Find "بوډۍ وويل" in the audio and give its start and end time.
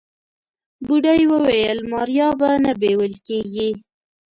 0.85-1.77